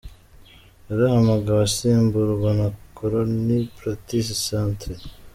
[0.87, 2.67] Yarahamagawe asimburwa na
[2.97, 4.95] koloneli Patrice Sartre.